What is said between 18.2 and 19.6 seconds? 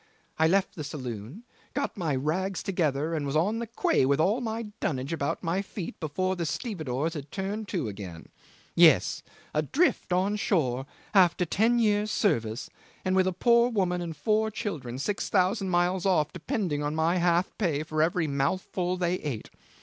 mouthful they ate.